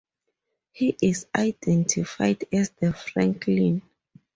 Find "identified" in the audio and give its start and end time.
1.37-2.45